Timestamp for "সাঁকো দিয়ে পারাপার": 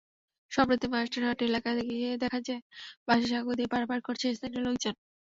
3.31-3.99